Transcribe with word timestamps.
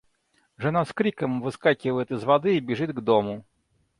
Жена 0.57 0.83
с 0.83 0.91
криком 0.93 1.41
выскакивает 1.41 2.09
из 2.09 2.23
воды 2.23 2.57
и 2.57 2.59
бежит 2.59 2.89
к 2.91 3.01
дому. 3.01 3.45